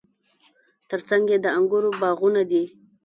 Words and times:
ترڅنګ 0.89 1.23
یې 1.31 1.37
د 1.43 1.47
انګورو 1.57 1.89
باغونه 2.01 2.41
دي. 2.51 2.63